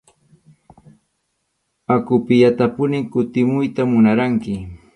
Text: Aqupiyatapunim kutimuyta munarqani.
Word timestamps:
Aqupiyatapunim 1.95 3.03
kutimuyta 3.11 3.81
munarqani. 3.91 4.55